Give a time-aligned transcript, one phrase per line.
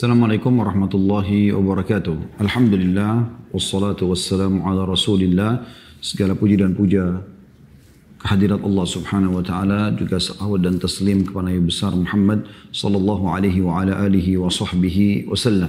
[0.00, 2.40] Assalamualaikum warahmatullahi wabarakatuh.
[2.40, 3.20] Alhamdulillah,
[3.52, 5.68] wassalatu wassalamu ala rasulillah.
[6.00, 7.20] Segala puji dan puja
[8.24, 13.60] kehadirat Allah subhanahu wa ta'ala juga salawat dan taslim kepada Nabi besar Muhammad sallallahu alaihi
[13.60, 15.68] wa ala alihi wa sahbihi wasallam.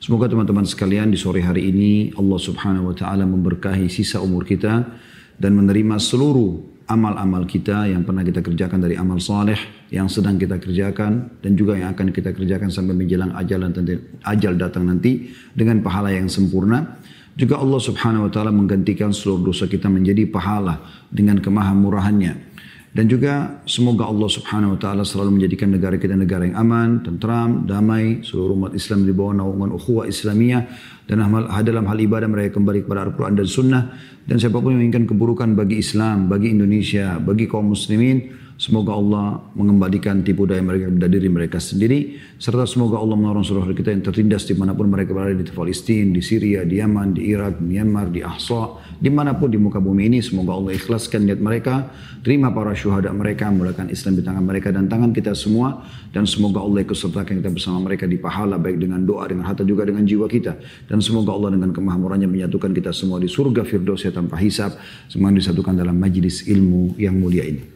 [0.00, 4.88] Semoga teman-teman sekalian di sore hari ini Allah subhanahu wa ta'ala memberkahi sisa umur kita
[5.36, 10.58] dan menerima seluruh amal-amal kita yang pernah kita kerjakan dari amal saleh yang sedang kita
[10.58, 13.86] kerjakan dan juga yang akan kita kerjakan sampai menjelang ajal dan
[14.26, 16.98] ajal datang nanti dengan pahala yang sempurna.
[17.38, 20.82] Juga Allah Subhanahu wa taala menggantikan seluruh dosa kita menjadi pahala
[21.14, 22.54] dengan kemahamurahannya.
[22.94, 27.66] Dan juga semoga Allah Subhanahu wa taala selalu menjadikan negara kita negara yang aman, tentram,
[27.66, 30.62] damai, seluruh umat Islam di bawah naungan ukhuwah Islamiyah
[31.10, 31.22] dan
[31.66, 33.82] dalam hal ibadah mereka kembali kepada Al-Qur'an dan Sunnah
[34.30, 39.42] dan siapa pun yang menginginkan keburukan bagi Islam, bagi Indonesia, bagi kaum muslimin Semoga Allah
[39.58, 42.22] mengembalikan tipu daya mereka kepada diri mereka sendiri.
[42.38, 46.14] Serta semoga Allah menolong seluruh kita yang tertindas di mana pun mereka berada di Palestina,
[46.14, 48.78] di Syria, di Yaman, di Irak, di Myanmar, di Ahsa.
[48.94, 51.90] Di mana pun di muka bumi ini, semoga Allah ikhlaskan niat mereka.
[52.22, 55.82] Terima para syuhada mereka, mulakan Islam di tangan mereka dan tangan kita semua.
[56.14, 59.66] Dan semoga Allah ikut sertakan kita bersama mereka di pahala, baik dengan doa, dengan harta
[59.66, 60.54] juga dengan jiwa kita.
[60.86, 64.78] Dan semoga Allah dengan kemahamurannya menyatukan kita semua di surga Firdaus tanpa hisab.
[65.10, 67.73] Semua disatukan dalam majlis ilmu yang mulia ini.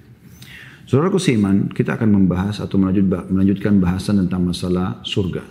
[0.89, 5.45] Saudaraku seiman, kita akan membahas atau melanjutkan bahasan tentang masalah surga.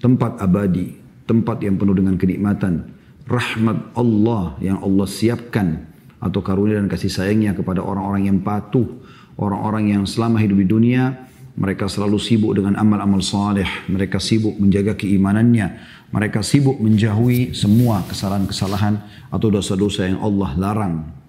[0.00, 0.96] Tempat abadi,
[1.28, 2.88] tempat yang penuh dengan kenikmatan,
[3.28, 8.88] rahmat Allah yang Allah siapkan atau karunia dan kasih sayangnya kepada orang-orang yang patuh,
[9.36, 14.96] orang-orang yang selama hidup di dunia mereka selalu sibuk dengan amal-amal saleh, mereka sibuk menjaga
[14.96, 15.84] keimanannya,
[16.16, 21.21] mereka sibuk menjauhi semua kesalahan-kesalahan atau dosa-dosa yang Allah larang.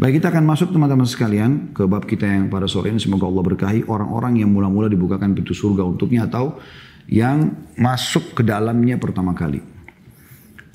[0.00, 3.44] Baik kita akan masuk teman-teman sekalian ke bab kita yang pada sore ini semoga Allah
[3.44, 6.56] berkahi orang-orang yang mula-mula dibukakan pintu surga untuknya atau
[7.04, 9.60] yang masuk ke dalamnya pertama kali.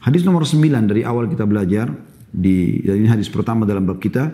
[0.05, 1.89] Hadis nomor 9 dari awal kita belajar
[2.29, 4.29] di ini hadis pertama dalam bab kita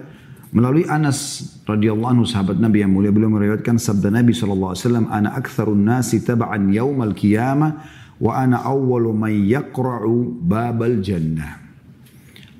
[0.51, 5.07] melalui Anas radhiyallahu anhu sahabat Nabi yang mulia beliau meriwayatkan sabda Nabi sallallahu alaihi wasallam
[5.07, 7.79] ana aktsarun nasi tab'an yaumal qiyamah
[8.19, 11.60] wa ana awwalu man yaqra'u babal jannah.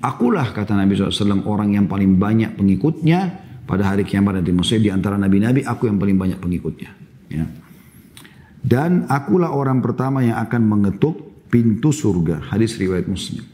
[0.02, 3.20] Akulah kata Nabi SAW orang yang paling banyak pengikutnya
[3.62, 4.50] pada hari kiamat nanti.
[4.50, 6.90] Maksudnya di antara nabi-nabi aku yang paling banyak pengikutnya.
[7.30, 7.46] Ya.
[8.62, 12.50] Dan akulah orang pertama yang akan mengetuk pintu surga.
[12.50, 13.46] Hadis riwayat Muslim.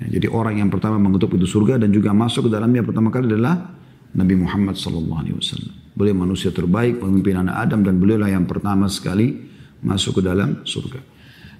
[0.00, 3.30] Ya, jadi orang yang pertama mengetuk pintu surga dan juga masuk ke dalamnya pertama kali
[3.30, 3.72] adalah
[4.12, 5.24] Nabi Muhammad SAW.
[5.94, 9.40] Beliau manusia terbaik, pemimpin anak Adam dan beliau lah yang pertama sekali
[9.80, 11.13] masuk ke dalam surga.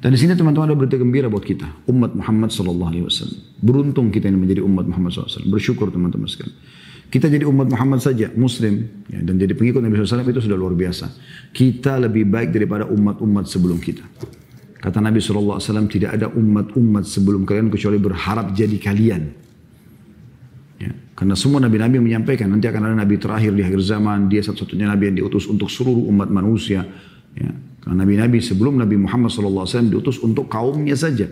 [0.04, 3.40] Dan di sini teman-teman ada berita gembira buat kita, umat Muhammad sallallahu alaihi wasallam.
[3.64, 5.48] Beruntung kita ini menjadi umat Muhammad SAW.
[5.48, 6.52] Bersyukur teman-teman sekalian.
[7.08, 10.76] Kita jadi umat Muhammad saja, Muslim, ya, dan jadi pengikut Nabi SAW itu sudah luar
[10.76, 11.08] biasa.
[11.56, 14.04] Kita lebih baik daripada umat-umat sebelum kita.
[14.76, 15.56] Kata Nabi SAW,
[15.88, 19.22] tidak ada umat-umat sebelum kalian kecuali berharap jadi kalian.
[20.84, 24.84] Ya, karena semua nabi-nabi menyampaikan nanti akan ada nabi terakhir di akhir zaman, dia satu-satunya
[24.84, 26.84] nabi yang diutus untuk seluruh umat manusia.
[27.32, 31.28] Ya, karena nabi-nabi sebelum Nabi Muhammad SAW diutus untuk kaumnya saja.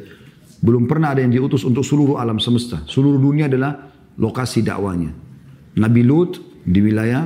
[0.60, 2.84] Belum pernah ada yang diutus untuk seluruh alam semesta.
[2.86, 3.88] Seluruh dunia adalah
[4.20, 5.10] lokasi dakwanya.
[5.80, 7.24] Nabi Lut di wilayah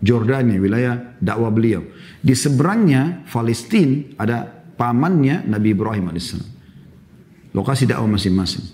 [0.00, 1.82] Jordania, wilayah dakwah beliau.
[2.22, 4.48] Di seberangnya Palestina ada
[4.78, 6.38] pamannya Nabi Ibrahim AS.
[7.52, 8.64] Lokasi dakwah masing-masing.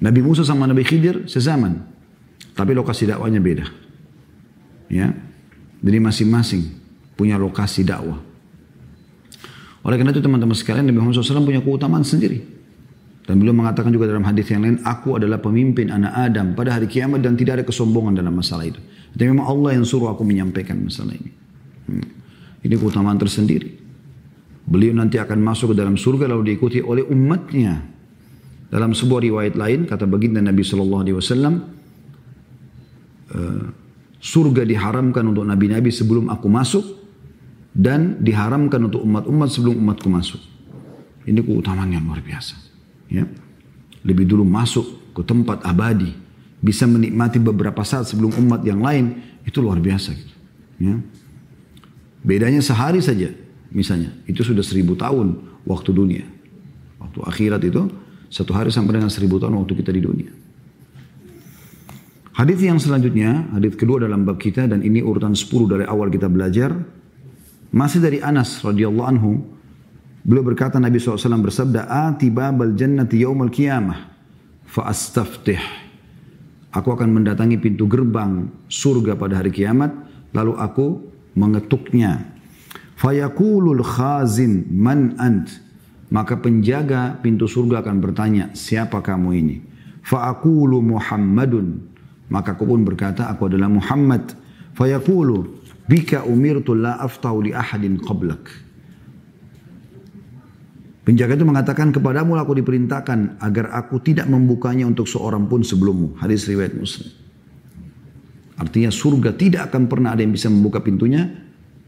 [0.00, 1.86] Nabi Musa sama Nabi Khidir sezaman.
[2.56, 3.68] Tapi lokasi dakwanya beda.
[4.88, 5.12] Ya.
[5.86, 6.62] Jadi masing-masing
[7.14, 8.25] punya lokasi dakwah.
[9.86, 12.42] Oleh karena itu teman-teman sekalian Nabi Muhammad SAW punya keutamaan sendiri.
[13.26, 16.90] Dan beliau mengatakan juga dalam hadis yang lain, aku adalah pemimpin anak Adam pada hari
[16.90, 18.82] kiamat dan tidak ada kesombongan dalam masalah itu.
[19.14, 21.30] Tapi memang Allah yang suruh aku menyampaikan masalah ini.
[21.86, 22.06] Hmm.
[22.66, 23.70] Ini keutamaan tersendiri.
[24.66, 27.78] Beliau nanti akan masuk ke dalam surga lalu diikuti oleh umatnya.
[28.66, 31.14] Dalam sebuah riwayat lain kata baginda Nabi Shallallahu Alaihi
[33.30, 33.62] eh,
[34.18, 37.05] surga diharamkan untuk nabi-nabi sebelum aku masuk
[37.76, 40.40] dan diharamkan untuk umat-umat sebelum umatku masuk.
[41.28, 42.56] Ini keutamaan yang luar biasa.
[43.12, 43.28] Ya.
[44.00, 46.16] Lebih dulu masuk ke tempat abadi,
[46.64, 50.16] bisa menikmati beberapa saat sebelum umat yang lain, itu luar biasa.
[50.16, 50.34] Gitu.
[50.80, 50.96] Ya.
[52.24, 53.28] Bedanya sehari saja,
[53.68, 55.36] misalnya, itu sudah seribu tahun
[55.68, 56.24] waktu dunia.
[56.96, 57.92] Waktu akhirat itu,
[58.32, 60.32] satu hari sampai dengan seribu tahun waktu kita di dunia.
[62.36, 66.28] Hadis yang selanjutnya, hadis kedua dalam bab kita dan ini urutan 10 dari awal kita
[66.28, 66.76] belajar
[67.76, 69.44] masih dari Anas radhiyallahu anhu,
[70.24, 74.00] beliau berkata Nabi SAW bersabda, "Ati babal jannati yaumal qiyamah
[74.64, 75.60] fa astaftih."
[76.72, 79.92] Aku akan mendatangi pintu gerbang surga pada hari kiamat,
[80.32, 81.04] lalu aku
[81.36, 82.32] mengetuknya.
[82.96, 85.48] Fayakulul khazin man ant.
[86.12, 89.56] Maka penjaga pintu surga akan bertanya, siapa kamu ini?
[90.06, 91.82] Fa'akulu Muhammadun.
[92.30, 94.36] Maka aku pun berkata, aku adalah Muhammad.
[94.78, 98.66] Fayakulu, bika umirtu la aftahu li ahadin qablak.
[101.06, 106.18] Penjaga itu mengatakan kepadamu aku diperintahkan agar aku tidak membukanya untuk seorang pun sebelummu.
[106.18, 107.06] Hadis riwayat Muslim.
[108.58, 111.30] Artinya surga tidak akan pernah ada yang bisa membuka pintunya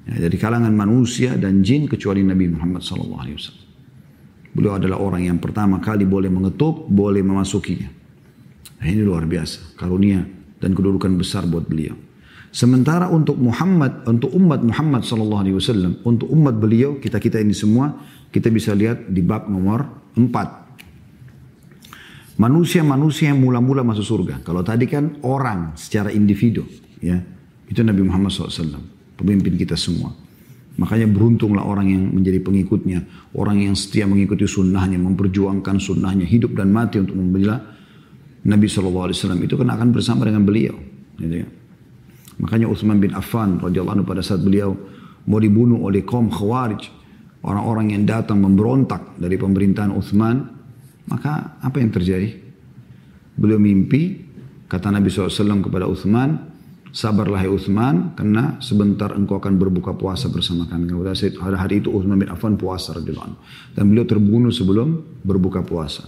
[0.06, 3.66] ya, dari kalangan manusia dan jin kecuali Nabi Muhammad SAW.
[4.54, 7.90] Beliau adalah orang yang pertama kali boleh mengetuk, boleh memasukinya.
[8.78, 10.22] Nah, ini luar biasa, karunia
[10.62, 11.98] dan kedudukan besar buat beliau.
[12.48, 17.92] Sementara untuk Muhammad, untuk umat Muhammad sallallahu alaihi wasallam, untuk umat beliau, kita-kita ini semua,
[18.32, 19.84] kita bisa lihat di bab nomor
[20.16, 20.24] 4.
[22.38, 24.40] Manusia-manusia yang mula-mula masuk surga.
[24.46, 26.64] Kalau tadi kan orang secara individu,
[27.02, 27.20] ya.
[27.68, 28.80] Itu Nabi Muhammad SAW,
[29.20, 30.16] pemimpin kita semua.
[30.78, 33.02] Makanya beruntunglah orang yang menjadi pengikutnya.
[33.34, 37.58] Orang yang setia mengikuti sunnahnya, memperjuangkan sunnahnya, hidup dan mati untuk membela
[38.46, 39.10] Nabi SAW.
[39.42, 40.78] Itu kena akan bersama dengan beliau.
[41.18, 41.48] Gitu ya.
[42.38, 44.78] Makanya Uthman bin Affan radhiyallahu anhu pada saat beliau
[45.26, 46.88] mau dibunuh oleh kaum Khawarij,
[47.42, 50.46] orang-orang yang datang memberontak dari pemerintahan Uthman,
[51.10, 52.30] maka apa yang terjadi?
[53.38, 54.24] Beliau mimpi,
[54.66, 56.38] kata Nabi SAW kepada Uthman,
[56.94, 60.90] sabarlah ya Uthman, karena sebentar engkau akan berbuka puasa bersama kami.
[61.36, 63.38] Pada hari itu Uthman bin Affan puasa radhiyallahu anhu.
[63.74, 66.06] Dan beliau terbunuh sebelum berbuka puasa.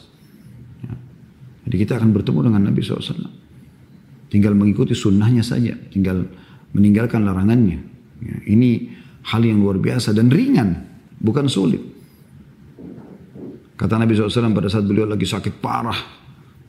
[0.83, 0.95] Ya.
[1.69, 3.50] Jadi kita akan bertemu dengan Nabi SAW.
[4.31, 5.75] Tinggal mengikuti sunnahnya saja.
[5.91, 6.23] Tinggal
[6.71, 7.79] meninggalkan larangannya.
[8.23, 8.95] Ya, ini
[9.27, 10.87] hal yang luar biasa dan ringan.
[11.19, 11.83] Bukan sulit.
[13.75, 15.99] Kata Nabi SAW pada saat beliau lagi sakit parah.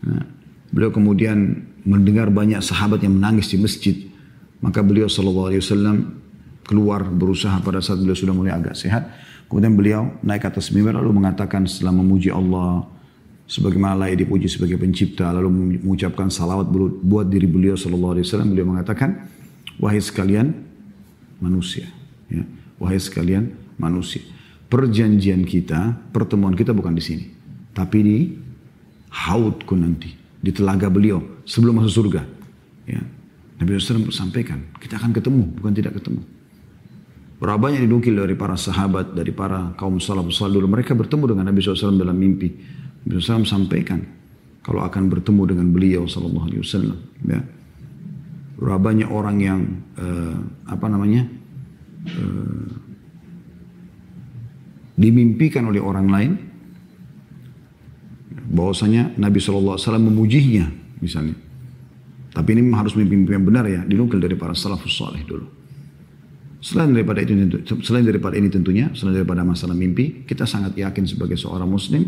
[0.02, 0.26] Ya,
[0.74, 3.96] beliau kemudian mendengar banyak sahabat yang menangis di masjid.
[4.62, 6.02] Maka beliau SAW
[6.66, 9.06] keluar berusaha pada saat beliau sudah mulai agak sehat.
[9.52, 12.88] Kemudian beliau naik atas mimbar lalu mengatakan setelah memuji Allah,
[13.52, 16.72] sebagaimana layak dipuji sebagai pencipta lalu mengucapkan salawat
[17.04, 19.28] buat diri beliau sallallahu alaihi wasallam beliau mengatakan
[19.76, 20.56] wahai sekalian
[21.44, 21.92] manusia
[22.32, 22.48] ya
[22.80, 24.24] wahai sekalian manusia
[24.72, 27.26] perjanjian kita pertemuan kita bukan di sini
[27.76, 28.18] tapi di
[29.12, 32.24] haudku nanti di telaga beliau sebelum masuk surga
[32.88, 33.04] ya
[33.60, 36.24] Nabi SAW sampaikan kita akan ketemu bukan tidak ketemu
[37.42, 40.70] Berapa banyak dinukil dari para sahabat, dari para kaum salafus dulu.
[40.70, 42.54] Mereka bertemu dengan Nabi SAW dalam mimpi.
[43.06, 44.02] Nabi SAW sampaikan
[44.62, 47.00] kalau akan bertemu dengan beliau Sallallahu Alaihi Wasallam.
[47.26, 47.42] Ya.
[48.62, 49.62] Banyak orang yang
[49.98, 50.38] uh,
[50.70, 51.26] apa namanya
[52.06, 52.70] uh,
[55.02, 56.32] dimimpikan oleh orang lain
[58.54, 60.66] bahwasanya Nabi Shallallahu Alaihi Wasallam memujinya
[61.02, 61.34] misalnya.
[62.32, 65.52] Tapi ini harus mimpi yang benar ya, dinukil dari para salafus saleh dulu.
[66.62, 67.34] Selain daripada itu,
[67.82, 72.06] selain daripada ini tentunya, selain daripada masalah mimpi, kita sangat yakin sebagai seorang muslim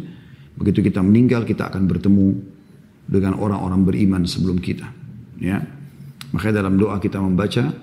[0.57, 2.27] Begitu kita meninggal kita akan bertemu
[3.09, 4.88] dengan orang-orang beriman sebelum kita.
[5.41, 5.61] Ya.
[6.33, 7.73] Makanya dalam doa kita membaca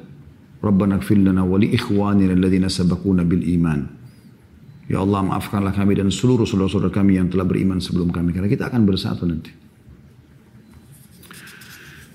[0.61, 3.81] Rabbana gfir lana wa li ikhwanina alladhina sabaquna bil iman.
[4.91, 8.67] Ya Allah maafkanlah kami dan seluruh saudara-saudara kami yang telah beriman sebelum kami karena kita
[8.67, 9.55] akan bersatu nanti.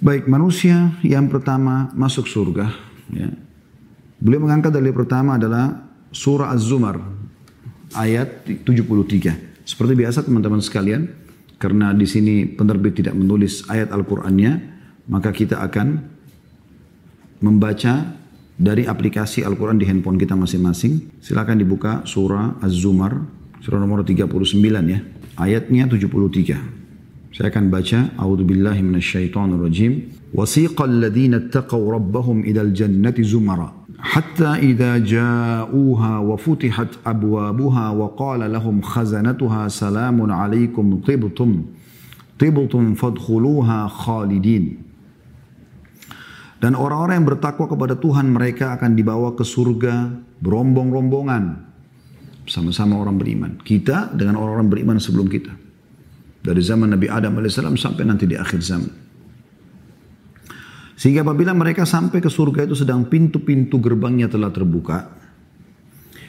[0.04, 2.68] Baik manusia yang pertama masuk surga
[3.16, 3.32] ya.
[4.20, 7.00] Beliau mengangkat dari pertama adalah surah Az-Zumar
[7.96, 9.55] ayat 73.
[9.66, 11.10] Seperti biasa teman-teman sekalian,
[11.58, 14.52] karena di sini penerbit tidak menulis ayat Al-Qur'annya,
[15.10, 16.06] maka kita akan
[17.42, 18.14] membaca
[18.56, 21.20] dari aplikasi Al-Quran di handphone kita masing-masing.
[21.20, 23.26] Silakan dibuka surah Az-Zumar,
[23.60, 24.32] surah nomor 39
[24.88, 25.00] ya.
[25.36, 26.85] Ayatnya 73.
[27.36, 29.92] Saya akan baca A'udzubillahi minasyaitonirrajim.
[30.32, 38.48] Wasiqal ladzina ittaqaw rabbahum ilal jannati zumara hatta idza ja'uha wa futihat abwabuha wa qala
[38.48, 41.68] lahum khazanatuha salamun alaikum tibtum
[42.40, 44.80] tibtum fadkhuluha khalidin.
[46.64, 50.08] Dan orang-orang yang bertakwa kepada Tuhan mereka akan dibawa ke surga
[50.40, 51.68] berombong-rombongan
[52.48, 53.60] sama-sama orang beriman.
[53.60, 55.65] Kita dengan orang-orang beriman sebelum kita.
[56.46, 58.94] Dari zaman Nabi Adam AS sampai nanti di akhir zaman.
[60.94, 65.10] Sehingga apabila mereka sampai ke surga itu sedang pintu-pintu gerbangnya telah terbuka.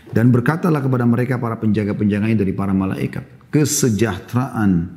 [0.09, 3.53] Dan berkatalah kepada mereka para penjaga-penjaganya dari para malaikat.
[3.53, 4.97] Kesejahteraan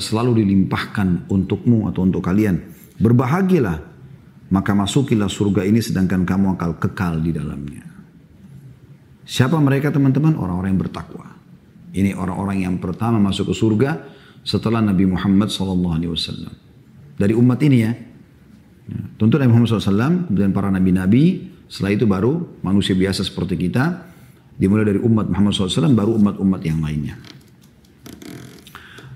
[0.00, 2.64] selalu dilimpahkan untukmu atau untuk kalian.
[2.96, 3.92] Berbahagialah.
[4.48, 7.82] Maka masukilah surga ini sedangkan kamu akan kekal di dalamnya.
[9.26, 10.38] Siapa mereka teman-teman?
[10.38, 11.33] Orang-orang yang bertakwa.
[11.94, 13.90] Ini orang-orang yang pertama masuk ke surga
[14.42, 16.10] setelah Nabi Muhammad SAW.
[17.14, 17.94] Dari umat ini ya,
[18.84, 19.00] Ya.
[19.16, 24.04] Tentu Nabi Muhammad SAW, kemudian para nabi-nabi, Setelah itu baru manusia biasa seperti kita,
[24.60, 27.16] dimulai dari umat Muhammad SAW, baru umat-umat yang lainnya.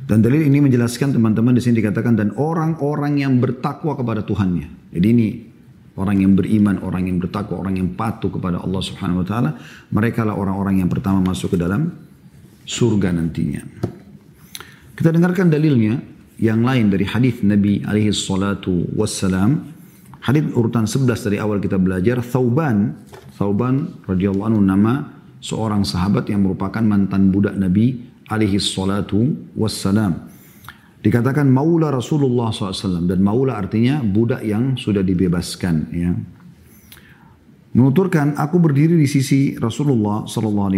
[0.08, 4.97] Dan dalil ini menjelaskan teman-teman di sini dikatakan dan orang-orang yang bertakwa kepada Tuhannya.
[4.97, 5.28] Jadi ini
[6.00, 9.50] orang yang beriman, orang yang bertakwa, orang yang patuh kepada Allah Subhanahu wa taala,
[9.92, 11.92] mereka lah orang-orang yang pertama masuk ke dalam
[12.68, 13.64] surga nantinya.
[14.92, 15.96] Kita dengarkan dalilnya
[16.37, 19.72] yang lain dari hadis Nabi alaihi salatu wassalam.
[20.20, 22.92] Hadis urutan 11 dari awal kita belajar, Thauban,
[23.40, 25.08] Thauban radhiyallahu anhu nama
[25.40, 30.28] seorang sahabat yang merupakan mantan budak Nabi alaihi salatu wassalam.
[30.98, 35.76] Dikatakan maula Rasulullah SAW dan maula artinya budak yang sudah dibebaskan.
[35.94, 36.12] Ya.
[37.78, 40.75] Menuturkan aku berdiri di sisi Rasulullah SAW.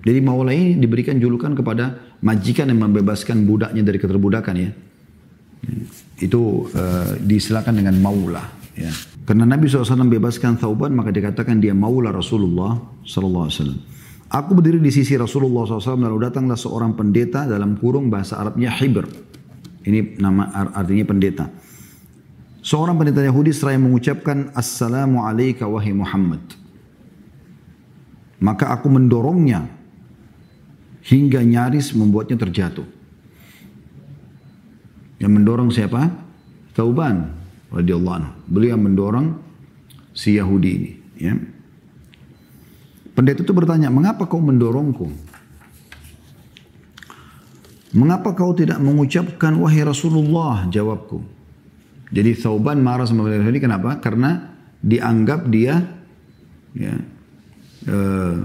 [0.00, 4.72] Jadi maula ini diberikan julukan kepada majikan yang membebaskan budaknya dari keterbudakan ya.
[6.24, 8.40] Itu uh, disilakan dengan maula.
[8.72, 8.88] Ya.
[9.28, 13.92] Karena Nabi SAW bebaskan Thauban maka dikatakan dia maula Rasulullah SAW.
[14.32, 19.04] Aku berdiri di sisi Rasulullah SAW lalu datanglah seorang pendeta dalam kurung bahasa Arabnya Hibr.
[19.84, 21.52] Ini nama artinya pendeta.
[22.64, 26.40] Seorang pendeta Yahudi seraya mengucapkan Assalamu alaika wahai Muhammad.
[28.40, 29.68] Maka aku mendorongnya
[31.04, 32.88] hingga nyaris membuatnya terjatuh.
[35.20, 36.08] Yang mendorong siapa?
[36.72, 37.36] Tauban
[37.68, 38.32] radhiyallahu anhu.
[38.48, 39.36] Beliau mendorong
[40.16, 40.90] si Yahudi ini,
[41.20, 41.36] ya.
[43.12, 45.12] Pendeta itu bertanya, mengapa kau mendorongku?
[47.94, 50.66] Mengapa kau tidak mengucapkan wahai Rasulullah?
[50.66, 51.43] Jawabku.
[52.14, 53.98] Jadi Thauban marah sama pendeta ini kenapa?
[53.98, 55.82] Karena dianggap dia
[56.78, 56.94] ya,
[57.90, 58.36] uh,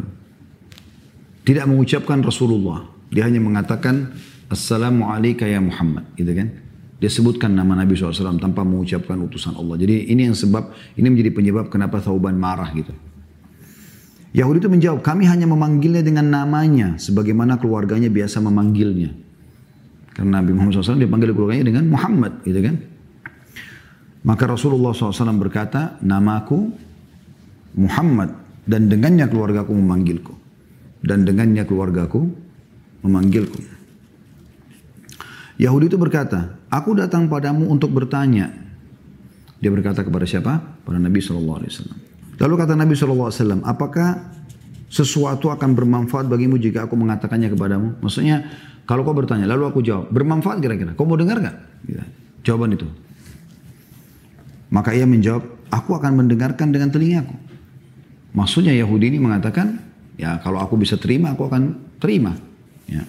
[1.45, 2.89] tidak mengucapkan Rasulullah.
[3.13, 4.17] Dia hanya mengatakan
[4.49, 6.09] Assalamualaikum ya Muhammad.
[6.17, 6.49] Gitu kan?
[6.99, 9.77] Dia sebutkan nama Nabi SAW tanpa mengucapkan utusan Allah.
[9.77, 12.91] Jadi ini yang sebab, ini menjadi penyebab kenapa Thauban marah gitu.
[14.33, 19.15] Yahudi itu menjawab, kami hanya memanggilnya dengan namanya, sebagaimana keluarganya biasa memanggilnya.
[20.13, 22.75] Karena Nabi Muhammad SAW dipanggil keluarganya dengan Muhammad, gitu kan?
[24.29, 26.69] Maka Rasulullah SAW berkata, namaku
[27.81, 28.29] Muhammad
[28.69, 30.38] dan dengannya keluargaku memanggilku.
[31.01, 32.29] Dan dengannya keluargaku
[33.01, 33.57] memanggilku.
[35.57, 38.53] Yahudi itu berkata, aku datang padamu untuk bertanya.
[39.57, 40.62] Dia berkata kepada siapa?
[40.86, 41.65] Pada Nabi SAW.
[42.38, 44.29] Lalu kata Nabi SAW, apakah
[44.93, 47.98] sesuatu akan bermanfaat bagimu jika aku mengatakannya kepadamu?
[48.05, 48.45] Maksudnya,
[48.86, 50.93] kalau kau bertanya, lalu aku jawab, bermanfaat kira-kira?
[50.93, 51.57] Kau mau dengar gak?
[51.89, 52.03] Gitu.
[52.45, 53.09] Jawaban itu.
[54.69, 57.33] Maka ia menjawab, aku akan mendengarkan dengan telingaku.
[58.38, 59.81] Maksudnya Yahudi ini mengatakan,
[60.13, 62.38] ya kalau aku bisa terima, aku akan terima.
[62.85, 63.01] Ya.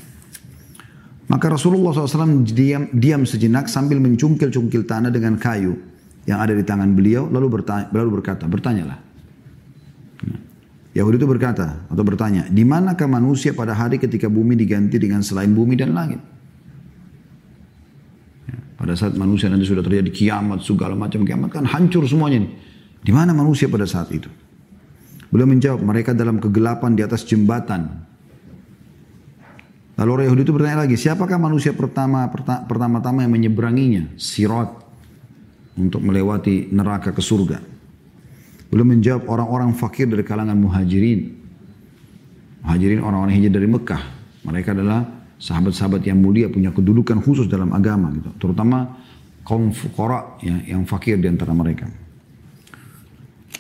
[1.29, 5.79] Maka Rasulullah SAW diam, diam sejenak sambil mencungkil-cungkil tanah dengan kayu
[6.25, 8.99] yang ada di tangan beliau, lalu, bertanya, lalu berkata, bertanyalah.
[10.91, 15.55] Yahudi itu berkata atau bertanya, di manakah manusia pada hari ketika bumi diganti dengan selain
[15.55, 16.19] bumi dan langit?
[18.81, 22.53] Pada saat manusia nanti sudah terjadi kiamat, segala macam kiamat kan hancur semuanya nih.
[23.05, 24.33] Di mana manusia pada saat itu?
[25.29, 28.09] Beliau menjawab, mereka dalam kegelapan di atas jembatan.
[30.01, 32.25] Lalu orang Yahudi itu bertanya lagi, siapakah manusia pertama
[32.65, 34.17] pertama-tama yang menyeberanginya?
[34.17, 34.73] Sirat
[35.77, 37.61] untuk melewati neraka ke surga.
[38.73, 41.37] Belum menjawab orang-orang fakir dari kalangan muhajirin.
[42.65, 44.03] Muhajirin orang-orang hijrah dari Mekah.
[44.49, 48.31] Mereka adalah sahabat-sahabat yang mulia punya kedudukan khusus dalam agama gitu.
[48.37, 49.01] Terutama
[49.43, 51.89] kaum fukara ya, yang fakir di antara mereka.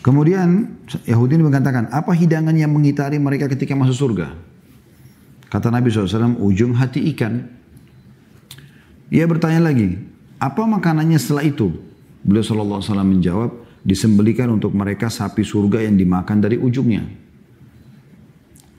[0.00, 4.32] Kemudian Yahudi ini mengatakan, apa hidangan yang mengitari mereka ketika masuk surga?
[5.50, 7.42] Kata Nabi SAW, ujung hati ikan.
[9.12, 9.98] Ia bertanya lagi,
[10.40, 11.74] apa makanannya setelah itu?
[12.24, 13.50] Beliau SAW menjawab,
[13.84, 17.04] disembelikan untuk mereka sapi surga yang dimakan dari ujungnya.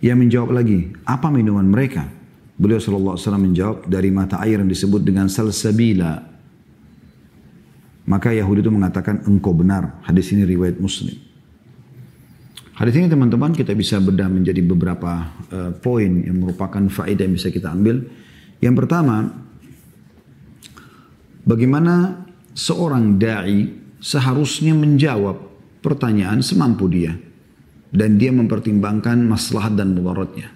[0.02, 2.21] Ia menjawab lagi, apa minuman mereka?
[2.62, 6.22] Beliau SAW menjawab, dari mata air yang disebut dengan salsabila.
[8.06, 9.98] Maka Yahudi itu mengatakan, engkau benar.
[10.06, 11.18] Hadis ini riwayat muslim.
[12.78, 17.50] Hadis ini teman-teman kita bisa bedah menjadi beberapa uh, poin yang merupakan faedah yang bisa
[17.50, 18.06] kita ambil.
[18.62, 19.26] Yang pertama,
[21.42, 25.42] bagaimana seorang da'i seharusnya menjawab
[25.82, 27.18] pertanyaan semampu dia.
[27.90, 30.48] Dan dia mempertimbangkan maslahat dan mudaratnya.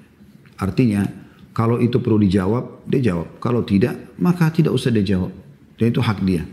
[0.56, 1.25] Artinya,
[1.56, 3.40] kalau itu perlu dijawab, dia jawab.
[3.40, 5.32] Kalau tidak, maka tidak usah dia jawab.
[5.80, 6.44] Dan itu hak dia.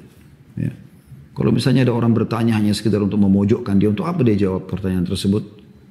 [0.54, 0.70] Ya.
[1.34, 5.02] Kalau misalnya ada orang bertanya hanya sekedar untuk memojokkan dia, untuk apa dia jawab pertanyaan
[5.02, 5.42] tersebut?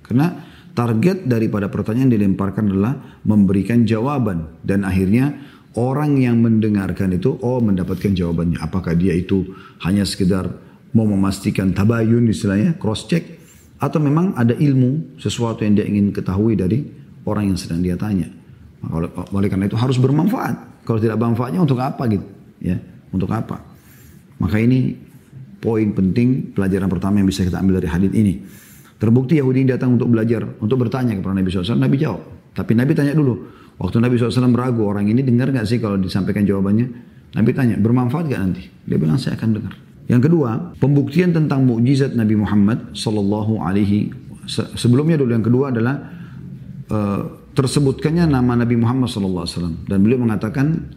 [0.07, 0.31] Karena
[0.71, 4.63] target daripada pertanyaan dilemparkan adalah memberikan jawaban.
[4.63, 5.35] Dan akhirnya
[5.75, 8.63] orang yang mendengarkan itu, oh mendapatkan jawabannya.
[8.63, 9.43] Apakah dia itu
[9.83, 10.47] hanya sekedar
[10.95, 13.43] mau memastikan tabayun istilahnya, cross check,
[13.81, 16.85] Atau memang ada ilmu, sesuatu yang dia ingin ketahui dari
[17.25, 18.40] orang yang sedang dia tanya.
[18.89, 20.85] Oleh karena itu harus bermanfaat.
[20.87, 22.25] Kalau tidak bermanfaatnya untuk apa gitu?
[22.57, 22.81] Ya,
[23.13, 23.61] untuk apa?
[24.41, 24.97] Maka ini
[25.61, 28.41] poin penting pelajaran pertama yang bisa kita ambil dari hadis ini.
[28.97, 31.77] Terbukti Yahudi datang untuk belajar, untuk bertanya kepada Nabi SAW.
[31.77, 32.21] Nabi jawab.
[32.53, 33.33] Tapi Nabi tanya dulu.
[33.81, 36.85] Waktu Nabi SAW ragu, orang ini dengar nggak sih kalau disampaikan jawabannya?
[37.31, 38.67] Nabi tanya, bermanfaat gak nanti?
[38.85, 39.73] Dia bilang, saya akan dengar.
[40.11, 44.11] Yang kedua, pembuktian tentang mukjizat Nabi Muhammad sallallahu alaihi
[44.75, 45.95] sebelumnya dulu yang kedua adalah
[46.91, 47.23] uh,
[47.55, 49.83] tersebutkannya nama Nabi Muhammad wasallam.
[49.87, 50.91] Dan beliau mengatakan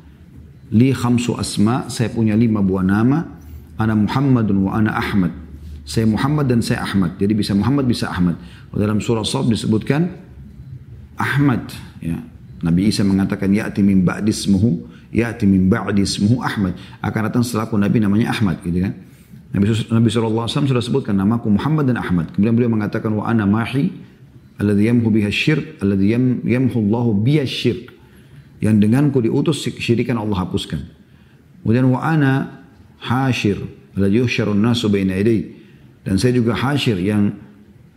[0.74, 3.18] li khamsu asma saya punya lima buah nama.
[3.74, 5.34] Ana Muhammadun wa ana Ahmad.
[5.82, 7.18] Saya Muhammad dan saya Ahmad.
[7.18, 8.38] Jadi bisa Muhammad bisa Ahmad.
[8.70, 10.08] Dalam surah Sab disebutkan
[11.18, 11.74] Ahmad.
[11.98, 12.22] Ya.
[12.64, 16.78] Nabi Isa mengatakan ya'ti min ba'di ismuhu ya'ti min ba'di ismuhu Ahmad.
[17.02, 17.44] Akan datang
[17.76, 18.94] Nabi namanya Ahmad gitu kan.
[19.54, 22.34] Nabi, Nabi SAW sudah sebutkan namaku Muhammad dan Ahmad.
[22.34, 23.94] Kemudian beliau mengatakan wa ana mahi
[24.60, 27.92] alladhi yamhu biha syirk alladhi yam, yamhu Allahu biha syirk.
[28.62, 30.80] Yang denganku diutus syirikan Allah hapuskan.
[31.62, 32.64] Kemudian wa ana
[33.02, 33.60] hashir
[33.96, 35.52] alladhi yuhsyarun nasu baina idai.
[36.04, 37.32] Dan saya juga hashir yang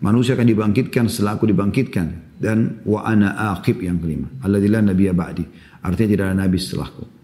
[0.03, 2.35] manusia akan dibangkitkan setelah aku dibangkitkan.
[2.37, 4.29] Dan wa ana aqib yang kelima.
[4.45, 5.43] Alladhi la nabiyya ba'di.
[5.81, 7.17] Artinya tidak ada nabi setelahku.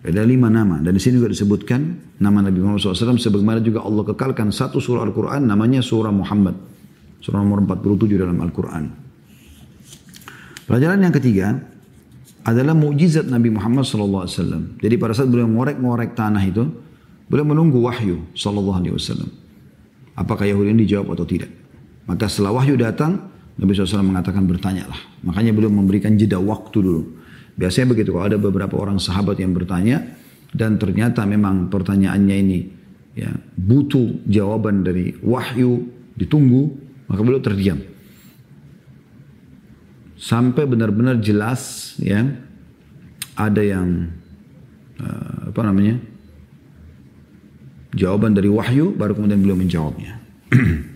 [0.00, 1.80] Ada lima nama dan di sini juga disebutkan
[2.24, 6.56] nama Nabi Muhammad SAW sebagaimana juga Allah kekalkan satu surah Al-Quran namanya surah Muhammad.
[7.20, 8.84] Surah nomor 47 dalam Al-Quran.
[10.64, 11.60] Pelajaran yang ketiga
[12.46, 14.26] adalah mukjizat Nabi Muhammad SAW.
[14.80, 16.64] Jadi pada saat beliau ngorek-ngorek tanah itu,
[17.28, 19.28] beliau menunggu wahyu SAW.
[20.16, 21.52] Apakah Yahudi ini dijawab atau tidak.
[22.08, 23.28] Maka setelah wahyu datang,
[23.60, 24.96] Nabi SAW mengatakan bertanyalah.
[25.20, 27.02] Makanya beliau memberikan jeda waktu dulu.
[27.60, 30.00] Biasanya begitu kalau ada beberapa orang sahabat yang bertanya
[30.56, 32.58] dan ternyata memang pertanyaannya ini
[33.12, 35.84] ya butuh jawaban dari wahyu
[36.16, 37.82] ditunggu maka beliau terdiam
[40.14, 42.22] sampai benar-benar jelas ya
[43.34, 44.14] ada yang
[45.02, 45.98] uh, apa namanya
[47.92, 50.22] jawaban dari wahyu baru kemudian beliau menjawabnya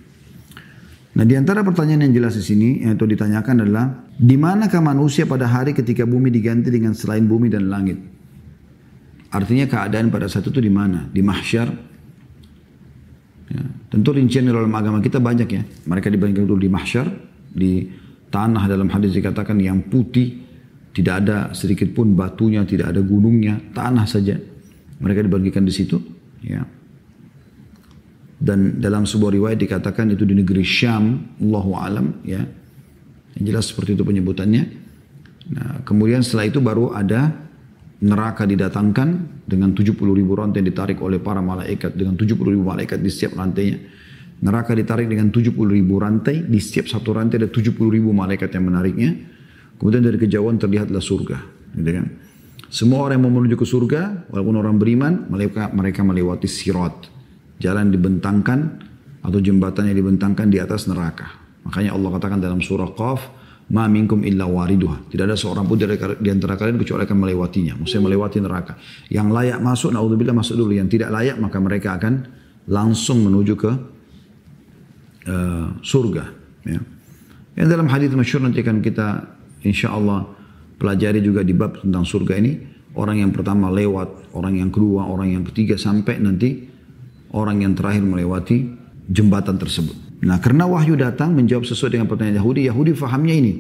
[1.15, 3.87] Nah di antara pertanyaan yang jelas di sini itu ditanyakan adalah
[4.19, 8.03] di manakah manusia pada hari ketika bumi diganti dengan selain bumi dan langit?
[9.31, 11.07] Artinya keadaan pada saat itu di mana?
[11.07, 11.94] Di mahsyar.
[13.55, 13.63] Ya,
[13.95, 15.63] tentu rincian dalam agama kita banyak ya.
[15.63, 17.07] Mereka dibandingkan dulu di mahsyar,
[17.55, 17.87] di
[18.29, 20.43] tanah dalam hadis dikatakan yang putih,
[20.91, 24.35] tidak ada sedikit pun batunya, tidak ada gunungnya, tanah saja.
[24.99, 26.03] Mereka dibagikan di situ.
[26.43, 26.67] Ya
[28.45, 32.45] dan dalam sebuah riwayat dikatakan itu di negeri Syam, Allahu alam ya.
[33.41, 34.63] Yang jelas seperti itu penyebutannya.
[35.55, 37.44] Nah, kemudian setelah itu baru ada
[38.05, 39.09] neraka didatangkan
[39.49, 43.81] dengan 70 ribu rantai ditarik oleh para malaikat dengan 70 ribu malaikat di setiap rantainya.
[44.45, 48.69] Neraka ditarik dengan 70 ribu rantai, di setiap satu rantai ada 70 ribu malaikat yang
[48.69, 49.17] menariknya.
[49.81, 51.39] Kemudian dari kejauhan terlihatlah surga.
[51.73, 52.07] Gitu kan?
[52.69, 57.09] Semua orang yang mau menuju ke surga, walaupun orang beriman, mereka, mereka melewati sirat
[57.63, 58.83] jalan dibentangkan
[59.25, 61.41] atau jembatan yang dibentangkan di atas neraka.
[61.65, 65.09] Makanya Allah katakan dalam surah Qaf, Ma minkum illa wariduha.
[65.09, 67.81] Tidak ada seorang pun di antara kalian kecuali akan melewatinya.
[67.81, 68.77] Maksudnya melewati neraka.
[69.09, 70.77] Yang layak masuk, naudzubillah masuk dulu.
[70.77, 72.29] Yang tidak layak, maka mereka akan
[72.69, 73.73] langsung menuju ke
[75.33, 76.25] uh, surga.
[76.69, 76.81] Ya.
[77.57, 79.33] Yang dalam hadis masyur nanti akan kita
[79.65, 80.29] insya Allah
[80.77, 82.53] pelajari juga di bab tentang surga ini.
[82.95, 86.69] Orang yang pertama lewat, orang yang kedua, orang yang ketiga sampai nanti
[87.35, 88.71] orang yang terakhir melewati
[89.11, 90.04] jembatan tersebut.
[90.23, 93.53] Nah karena wahyu datang menjawab sesuai dengan pertanyaan Yahudi, Yahudi fahamnya ini.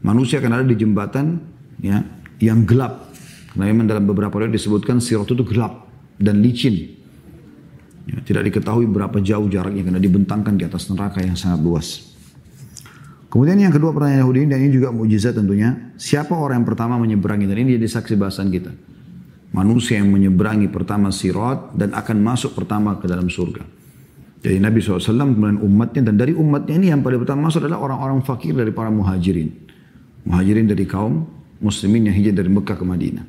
[0.00, 1.36] Manusia akan ada di jembatan
[1.82, 2.00] ya
[2.40, 3.12] yang gelap.
[3.52, 6.96] Karena memang dalam beberapa ayat disebutkan sirat itu gelap dan licin.
[8.06, 12.16] Ya, tidak diketahui berapa jauh jaraknya karena dibentangkan di atas neraka yang sangat luas.
[13.26, 15.92] Kemudian yang kedua pertanyaan Yahudi ini dan ini juga mujizat tentunya.
[15.98, 18.70] Siapa orang yang pertama menyeberangi dan ini jadi saksi bahasan kita
[19.56, 23.64] manusia yang menyeberangi pertama sirat dan akan masuk pertama ke dalam surga.
[24.46, 28.22] Jadi Nabi SAW kemudian umatnya dan dari umatnya ini yang paling pertama masuk adalah orang-orang
[28.22, 29.50] fakir dari para muhajirin.
[30.22, 31.26] Muhajirin dari kaum
[31.58, 33.26] muslimin yang hijrah dari Mekah ke Madinah.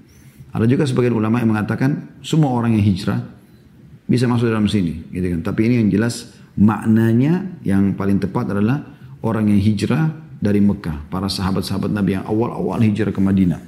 [0.53, 3.17] Ada juga sebagian ulama yang mengatakan semua orang yang hijrah
[4.05, 5.09] bisa masuk dalam sini.
[5.09, 5.41] Gitu kan.
[5.41, 8.85] Tapi ini yang jelas maknanya yang paling tepat adalah
[9.25, 11.09] orang yang hijrah dari Mekah.
[11.09, 13.61] Para sahabat-sahabat Nabi yang awal-awal hijrah ke Madinah.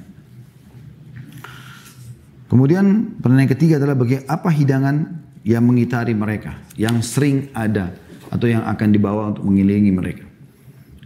[2.46, 4.94] Kemudian pertanyaan ketiga adalah bagaimana apa hidangan
[5.44, 7.92] yang mengitari mereka, yang sering ada
[8.30, 10.24] atau yang akan dibawa untuk mengelilingi mereka.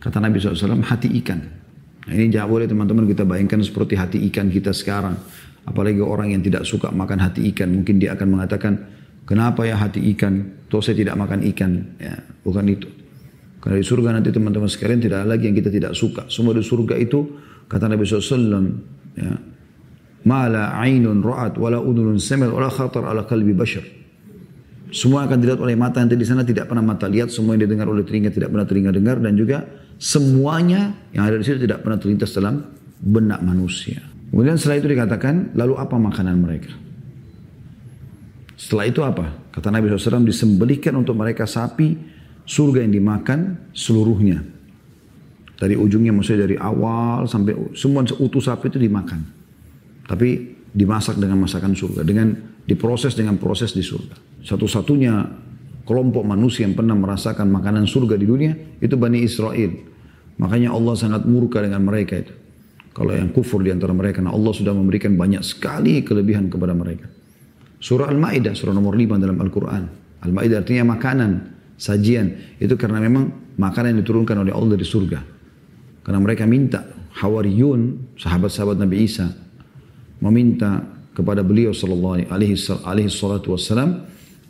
[0.03, 1.41] Kata Nabi SAW, hati ikan.
[2.05, 5.17] Nah, ini jangan boleh teman-teman kita bayangkan seperti hati ikan kita sekarang.
[5.65, 7.73] Apalagi orang yang tidak suka makan hati ikan.
[7.73, 8.73] Mungkin dia akan mengatakan,
[9.25, 10.69] kenapa ya hati ikan?
[10.69, 11.97] Toh saya tidak makan ikan.
[11.97, 12.89] Ya, bukan itu.
[13.65, 16.29] Karena di surga nanti teman-teman sekalian tidak ada lagi yang kita tidak suka.
[16.29, 18.61] Semua di surga itu kata Nabi SAW,
[19.17, 19.33] ya,
[20.29, 24.04] ma la ainun ra'at wala udhunun samil wala khatar ala qalbi bashar.
[24.95, 27.91] Semua akan dilihat oleh mata nanti di sana tidak pernah mata lihat, semua yang didengar
[27.91, 29.67] oleh telinga tidak pernah telinga dengar dan juga
[29.99, 32.63] semuanya yang ada di situ tidak pernah terlintas dalam
[33.03, 33.99] benak manusia.
[34.31, 36.71] Kemudian setelah itu dikatakan, lalu apa makanan mereka?
[38.55, 39.51] Setelah itu apa?
[39.51, 41.99] Kata Nabi SAW, disembelihkan untuk mereka sapi
[42.47, 44.47] surga yang dimakan seluruhnya.
[45.59, 49.27] Dari ujungnya maksudnya dari awal sampai semua utuh sapi itu dimakan.
[50.07, 52.03] Tapi dimasak dengan masakan surga.
[52.03, 52.35] Dengan
[52.67, 54.43] diproses dengan proses di surga.
[54.45, 55.15] Satu-satunya
[55.85, 59.71] kelompok manusia yang pernah merasakan makanan surga di dunia itu Bani Israel.
[60.41, 62.35] Makanya Allah sangat murka dengan mereka itu.
[62.95, 67.11] Kalau yang kufur di antara mereka, nah Allah sudah memberikan banyak sekali kelebihan kepada mereka.
[67.83, 69.83] Surah Al-Ma'idah, surah nomor 5 dalam Al-Quran.
[70.25, 71.31] Al-Ma'idah artinya makanan
[71.75, 75.21] sajian itu karena memang makanan yang diturunkan oleh Allah dari surga.
[76.07, 76.87] Karena mereka minta
[77.19, 79.44] Hawariyun, sahabat-sahabat Nabi Isa
[80.23, 80.83] meminta
[81.15, 84.03] kepada beliau sallallahu alaihi salatu wassalam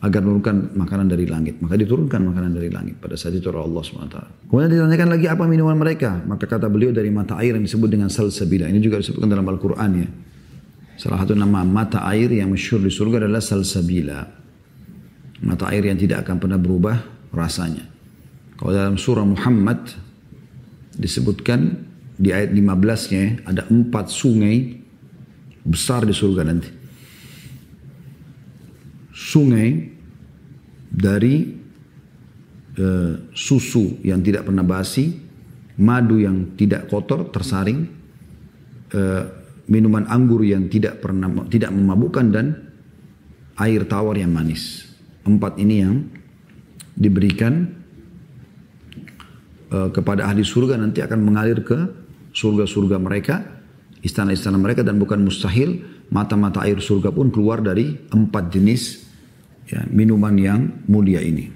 [0.05, 1.57] agar menurunkan makanan dari langit.
[1.65, 4.17] Maka diturunkan makanan dari langit pada saat itu Allah SWT.
[4.53, 6.21] Kemudian ditanyakan lagi apa minuman mereka.
[6.29, 8.69] Maka kata beliau dari mata air yang disebut dengan salsabila.
[8.69, 10.09] Ini juga disebutkan dalam Al-Quran ya.
[11.01, 14.21] Salah satu nama mata air yang masyhur di surga adalah salsabila.
[15.41, 16.97] Mata air yang tidak akan pernah berubah
[17.33, 17.89] rasanya.
[18.61, 19.89] Kalau dalam surah Muhammad
[21.01, 21.81] disebutkan
[22.15, 24.84] di ayat 15-nya ada empat sungai
[25.65, 26.71] besar di surga nanti.
[29.15, 29.73] Sungai
[30.93, 31.35] dari
[32.79, 35.11] uh, susu yang tidak pernah basi,
[35.81, 37.89] madu yang tidak kotor tersaring,
[38.95, 39.25] uh,
[39.67, 42.47] minuman anggur yang tidak pernah tidak memabukkan dan
[43.59, 44.93] air tawar yang manis.
[45.25, 46.05] Empat ini yang
[46.95, 47.71] diberikan
[49.73, 51.79] uh, kepada ahli surga nanti akan mengalir ke
[52.35, 53.54] surga-surga mereka,
[54.05, 55.81] istana-istana mereka dan bukan mustahil
[56.13, 59.09] mata-mata air surga pun keluar dari empat jenis
[59.73, 61.49] ya, minuman yang mulia ini.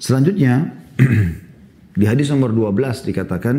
[0.00, 0.72] Selanjutnya
[2.00, 3.56] di hadis nomor 12 dikatakan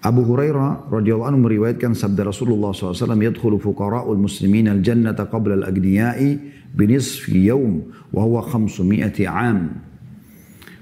[0.00, 6.40] Abu Hurairah radhiyallahu anhu meriwayatkan sabda Rasulullah SAW yadkhulu fuqara'ul muslimin al-jannata qabla al-agniya'i
[6.72, 9.76] binisfi yawm wa huwa 500 am.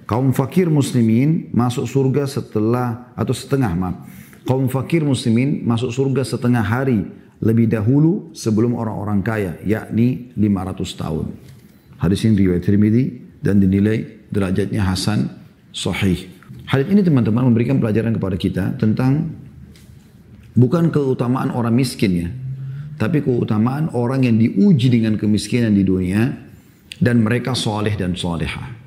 [0.06, 3.96] Kaum fakir muslimin masuk surga setelah atau setengah maaf.
[4.46, 11.26] Kaum fakir muslimin masuk surga setengah hari lebih dahulu sebelum orang-orang kaya yakni 500 tahun.
[11.98, 13.04] Hadis ini riwayat Tirmidzi
[13.42, 15.30] dan dinilai derajatnya hasan
[15.74, 16.30] sahih.
[16.68, 19.34] Hadis ini teman-teman memberikan pelajaran kepada kita tentang
[20.54, 22.28] bukan keutamaan orang miskin ya,
[22.98, 26.34] tapi keutamaan orang yang diuji dengan kemiskinan di dunia
[26.98, 28.77] dan mereka soleh dan soleha.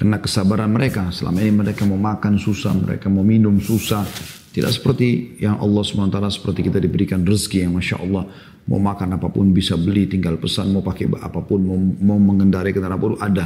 [0.00, 4.00] Karena kesabaran mereka, selama ini mereka mau makan susah, mereka mau minum susah.
[4.48, 8.24] Tidak seperti yang Allah SWT seperti kita diberikan rezeki yang Masya Allah.
[8.64, 12.72] Mau makan apa pun bisa beli, tinggal pesan, mau pakai apa pun, mau, mau mengendarai
[12.72, 13.44] kendaraan apa pun ada.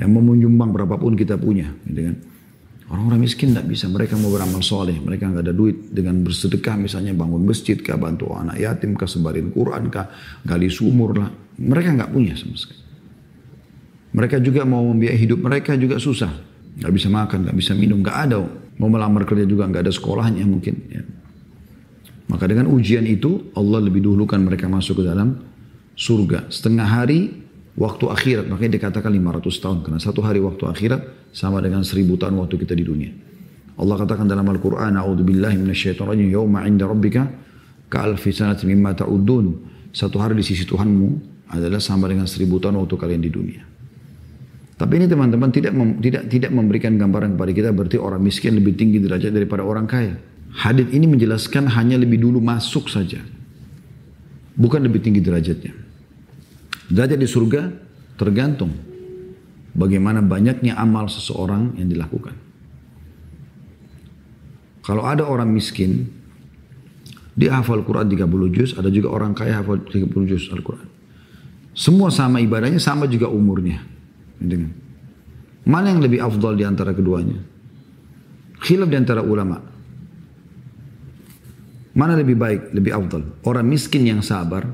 [0.00, 1.68] Yang mau menyumbang berapapun kita punya.
[1.84, 2.16] Gitu kan.
[2.96, 7.12] Orang-orang miskin tidak bisa, mereka mau beramal soleh, mereka nggak ada duit dengan bersedekah misalnya
[7.12, 10.08] bangun masjid kah, bantu anak yatim kah, sebarin Quran kah,
[10.40, 11.28] gali sumur lah.
[11.60, 12.85] Mereka nggak punya sama sekali.
[14.16, 16.32] Mereka juga mau membiayai hidup mereka juga susah.
[16.80, 18.40] Nggak bisa makan, nggak bisa minum, nggak ada.
[18.80, 20.74] Mau melamar kerja juga nggak ada sekolahnya mungkin.
[20.88, 21.04] Ya.
[22.32, 25.36] Maka dengan ujian itu Allah lebih dahulukan mereka masuk ke dalam
[25.94, 26.48] surga.
[26.48, 27.32] Setengah hari
[27.76, 28.48] waktu akhirat.
[28.48, 29.78] Makanya dikatakan 500 tahun.
[29.84, 33.12] Karena satu hari waktu akhirat sama dengan seribu tahun waktu kita di dunia.
[33.76, 37.28] Allah katakan dalam Al-Quran, A'udhu billahi minasyaitonirrajim, yawma inda rabbika
[37.92, 39.46] ka'alfi sanati mimma ta'udun.
[39.92, 41.08] Satu hari di sisi Tuhanmu
[41.52, 43.75] adalah sama dengan seribu tahun waktu kalian di dunia.
[44.76, 48.76] Tapi ini teman-teman tidak mem, tidak tidak memberikan gambaran kepada kita berarti orang miskin lebih
[48.76, 50.20] tinggi derajat daripada orang kaya.
[50.52, 53.24] Hadith ini menjelaskan hanya lebih dulu masuk saja.
[54.56, 55.72] Bukan lebih tinggi derajatnya.
[56.92, 57.62] Derajat di surga
[58.20, 58.72] tergantung
[59.72, 62.36] bagaimana banyaknya amal seseorang yang dilakukan.
[64.84, 66.08] Kalau ada orang miskin,
[67.36, 70.88] dia hafal Quran 30 juz, ada juga orang kaya hafal 30 juz Al-Quran.
[71.76, 73.95] Semua sama ibadahnya, sama juga umurnya.
[75.66, 77.42] Mana yang lebih afdal di antara keduanya?
[78.62, 79.58] Khilaf di antara ulama.
[81.96, 83.22] Mana lebih baik, lebih afdal?
[83.48, 84.68] Orang miskin yang sabar,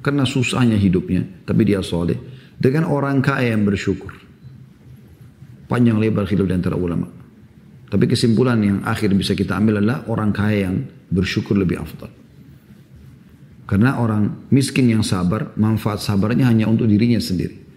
[0.00, 2.16] karena susahnya hidupnya, tapi dia soleh.
[2.60, 4.12] Dengan orang kaya yang bersyukur.
[5.66, 7.08] Panjang lebar hidup di antara ulama.
[7.90, 12.10] Tapi kesimpulan yang akhir bisa kita ambil adalah orang kaya yang bersyukur lebih afdal.
[13.66, 17.69] Karena orang miskin yang sabar, manfaat sabarnya hanya untuk dirinya sendiri.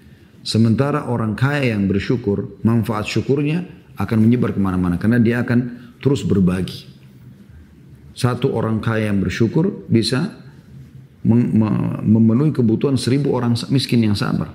[0.43, 3.63] Sementara orang kaya yang bersyukur, manfaat syukurnya
[3.95, 4.99] akan menyebar ke mana-mana.
[4.99, 5.59] Karena dia akan
[6.03, 6.91] terus berbagi.
[8.11, 10.35] Satu orang kaya yang bersyukur bisa
[11.23, 14.51] memenuhi kebutuhan seribu orang miskin yang sabar.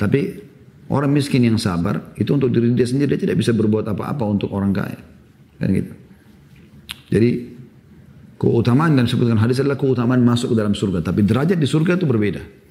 [0.00, 0.40] Tapi
[0.88, 4.48] orang miskin yang sabar itu untuk diri dia sendiri dia tidak bisa berbuat apa-apa untuk
[4.56, 4.98] orang kaya.
[5.60, 5.92] Kan gitu.
[7.12, 7.30] Jadi
[8.40, 11.04] keutamaan dan sebutkan hadis adalah keutamaan masuk ke dalam surga.
[11.04, 12.65] Tapi derajat di surga itu berbeda.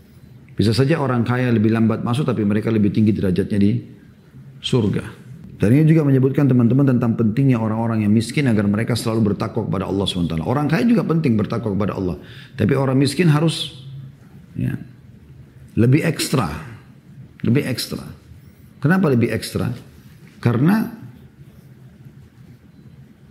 [0.56, 3.72] Bisa saja orang kaya lebih lambat masuk tapi mereka lebih tinggi derajatnya di
[4.64, 5.28] surga.
[5.56, 9.88] Dan ini juga menyebutkan teman-teman tentang pentingnya orang-orang yang miskin agar mereka selalu bertakwa kepada
[9.88, 10.44] Allah SWT.
[10.44, 12.20] Orang kaya juga penting bertakwa kepada Allah.
[12.60, 13.72] Tapi orang miskin harus
[14.56, 14.76] ya,
[15.80, 16.52] lebih ekstra.
[17.40, 18.04] Lebih ekstra.
[18.84, 19.72] Kenapa lebih ekstra?
[20.44, 20.92] Karena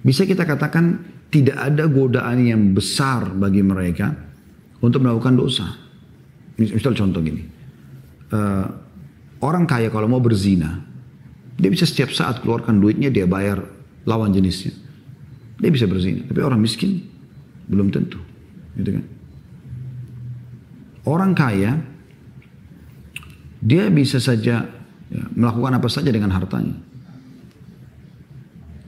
[0.01, 4.17] bisa kita katakan tidak ada godaan yang besar bagi mereka
[4.81, 5.84] untuk melakukan dosa.
[6.59, 7.43] Misal contoh gini.
[8.31, 8.67] Uh,
[9.43, 10.83] orang kaya kalau mau berzina,
[11.59, 13.63] dia bisa setiap saat keluarkan duitnya dia bayar
[14.07, 14.75] lawan jenisnya.
[15.59, 16.27] Dia bisa berzina.
[16.27, 17.03] Tapi orang miskin
[17.71, 18.19] belum tentu.
[18.75, 19.05] Gitu kan?
[21.05, 21.79] Orang kaya
[23.65, 24.67] dia bisa saja
[25.09, 26.77] ya, melakukan apa saja dengan hartanya.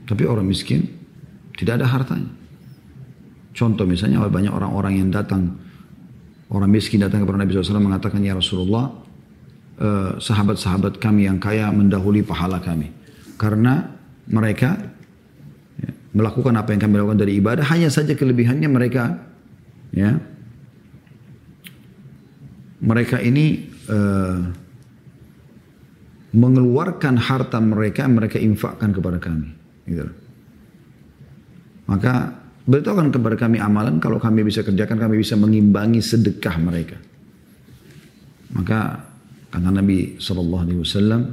[0.07, 0.87] Tapi orang miskin
[1.57, 2.31] tidak ada hartanya.
[3.57, 5.57] Contoh misalnya banyak orang-orang yang datang,
[6.51, 9.07] orang miskin datang kepada Nabi SAW mengatakan, Ya Rasulullah,
[9.77, 12.89] Eh, sahabat-sahabat kami yang kaya mendahului pahala kami.
[13.37, 13.93] Karena
[14.25, 14.73] mereka
[15.77, 19.21] ya, melakukan apa yang kami lakukan dari ibadah, hanya saja kelebihannya mereka
[19.93, 20.17] ya
[22.81, 24.49] mereka ini uh,
[26.33, 29.53] mengeluarkan harta mereka mereka infakkan kepada kami
[29.85, 30.09] gitu.
[31.85, 32.33] maka
[32.67, 36.99] beritahukan kepada kami amalan kalau kami bisa kerjakan kami bisa mengimbangi sedekah mereka
[38.53, 39.07] maka
[39.47, 41.23] Kata Nabi SAW,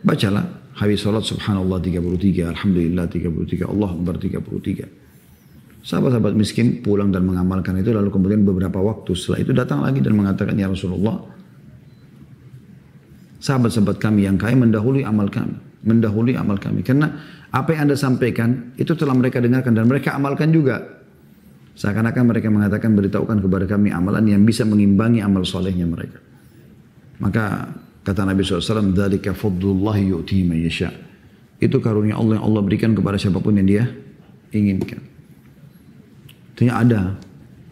[0.00, 0.44] bacalah
[0.80, 5.84] habis salat subhanallah 33, alhamdulillah 33, Allah Akbar 33.
[5.86, 10.18] Sahabat-sahabat miskin pulang dan mengamalkan itu lalu kemudian beberapa waktu setelah itu datang lagi dan
[10.18, 11.14] mengatakan ya Rasulullah
[13.38, 15.54] sahabat-sahabat kami yang kaya mendahului amal kami
[15.86, 17.14] mendahului amal kami karena
[17.54, 20.82] apa yang anda sampaikan itu telah mereka dengarkan dan mereka amalkan juga
[21.78, 26.18] seakan-akan mereka mengatakan beritahukan kepada kami amalan yang bisa mengimbangi amal solehnya mereka
[27.22, 27.70] maka
[28.06, 30.92] kata Nabi SAW, Dalika fadlullahi yu'tihi man yasha.
[31.56, 33.84] Itu karunia Allah yang Allah berikan kepada siapa pun yang dia
[34.52, 35.00] inginkan.
[36.52, 37.00] Artinya ada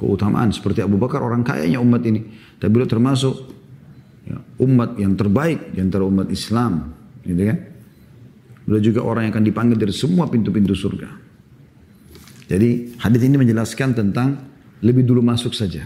[0.01, 2.25] keutamaan seperti Abu Bakar orang kayanya umat ini.
[2.57, 3.35] Tapi beliau termasuk
[4.25, 6.97] ya, umat yang terbaik di antara umat Islam.
[7.23, 7.59] Gitu kan?
[8.65, 11.09] Beliau juga orang yang akan dipanggil dari semua pintu-pintu surga.
[12.49, 14.41] Jadi hadis ini menjelaskan tentang
[14.85, 15.85] lebih dulu masuk saja.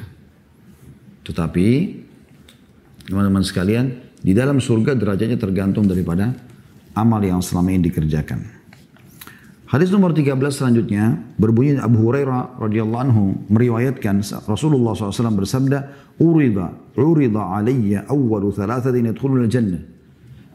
[1.22, 1.66] Tetapi
[3.08, 6.36] Teman-teman sekalian, di dalam surga derajatnya tergantung daripada
[6.92, 8.44] amal yang selama ini dikerjakan.
[9.64, 15.78] Hadis nomor 13 selanjutnya berbunyi Abu Hurairah radhiyallahu anhu meriwayatkan Rasulullah SAW bersabda,
[16.20, 19.80] "Urida, urida alayya awwalu thalathatin yadkhulul jannah."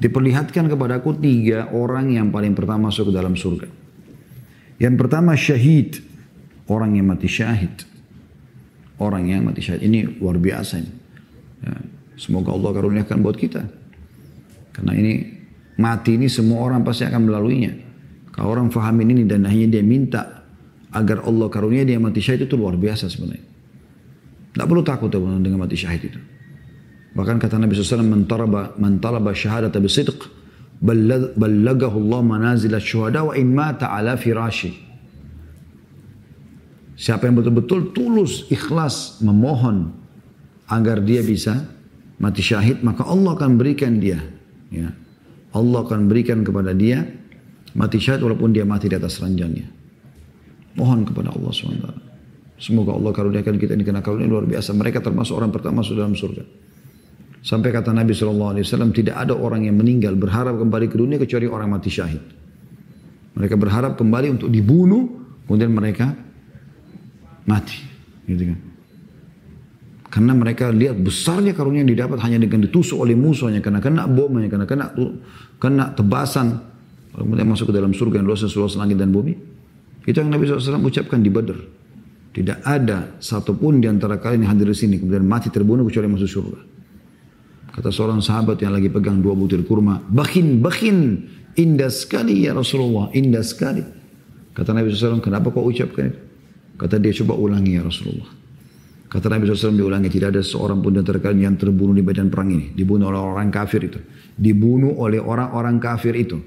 [0.01, 3.67] Diperlihatkan kepadaku tiga orang yang paling pertama masuk ke dalam surga.
[4.81, 6.01] Yang pertama syahid,
[6.67, 7.73] orang yang mati syahid.
[8.97, 10.91] Orang yang mati syahid ini luar biasa ini.
[11.63, 11.73] Ya,
[12.17, 13.61] Semoga Allah karuniakan buat kita.
[14.73, 15.13] Karena ini
[15.77, 17.73] mati ini semua orang pasti akan melaluinya.
[18.33, 20.45] Kalau orang fahamin ini dan hanya dia minta
[20.93, 23.45] agar Allah karunia dia mati syahid itu luar biasa sebenarnya.
[24.53, 26.19] Tidak perlu takut dengan mati syahid itu.
[27.13, 30.17] Bahkan kata Nabi SAW, Man talaba, man talaba syahadata bisidq,
[30.81, 34.73] ballagahu Allah manazil syuhada wa in mata ala firashi.
[36.93, 39.93] Siapa yang betul-betul tulus, ikhlas, memohon
[40.69, 41.65] agar dia bisa
[42.21, 44.21] mati syahid maka Allah akan berikan dia
[44.69, 44.93] ya.
[45.53, 47.03] Allah akan berikan kepada dia
[47.73, 49.67] mati syahid walaupun dia mati di atas ranjangnya.
[50.73, 51.87] Mohon kepada Allah SWT
[52.61, 54.71] semoga Allah karuniakan kita ini karena karunia luar biasa.
[54.71, 56.45] Mereka termasuk orang pertama masuk dalam surga
[57.43, 58.63] sampai kata Nabi SAW
[58.95, 62.23] tidak ada orang yang meninggal berharap kembali ke dunia kecuali orang mati syahid
[63.35, 65.11] mereka berharap kembali untuk dibunuh
[65.45, 66.15] kemudian mereka
[67.43, 67.83] mati
[68.25, 68.73] gitu kan
[70.13, 73.65] karena mereka lihat besarnya karunia yang didapat hanya dengan ditusuk oleh musuhnya.
[73.65, 74.93] Karena kena bomnya, karena kena,
[75.57, 76.61] kena tebasan.
[77.17, 79.33] Kemudian masuk ke dalam surga yang luasnya seluas langit dan bumi.
[80.05, 81.57] Itu yang Nabi SAW ucapkan di Badr.
[82.29, 85.01] Tidak ada satupun di antara kalian yang hadir di sini.
[85.01, 86.59] Kemudian mati terbunuh kecuali masuk surga.
[87.73, 89.97] Kata seorang sahabat yang lagi pegang dua butir kurma.
[89.97, 90.97] Bakin, bakin.
[91.57, 93.09] Indah sekali ya Rasulullah.
[93.17, 93.81] Indah sekali.
[94.53, 96.19] Kata Nabi SAW, kenapa kau ucapkan itu?
[96.77, 98.29] Kata dia, coba ulangi ya Rasulullah.
[99.09, 102.53] Kata Nabi SAW diulangi, tidak ada seorang pun antara kalian yang terbunuh di medan perang
[102.53, 102.73] ini.
[102.77, 103.97] Dibunuh oleh orang kafir itu.
[104.37, 106.37] Dibunuh oleh orang-orang kafir itu.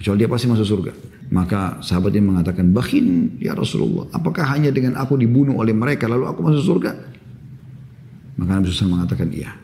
[0.00, 0.92] Kecuali dia pasti masuk surga.
[1.32, 6.28] Maka sahabat ini mengatakan, Bakhin ya Rasulullah, apakah hanya dengan aku dibunuh oleh mereka lalu
[6.28, 6.92] aku masuk surga?
[8.40, 9.63] Maka Nabi SAW mengatakan, iya.